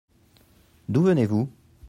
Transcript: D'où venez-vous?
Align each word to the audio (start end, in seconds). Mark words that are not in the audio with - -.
D'où 0.89 1.03
venez-vous? 1.03 1.47